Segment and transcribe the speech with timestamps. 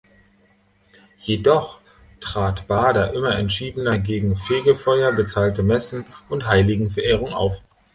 [1.19, 1.79] Jedoch
[2.19, 7.59] trat Bader immer entschiedener gegen Fegefeuer, bezahlte Messen und Heiligenverehrung auf.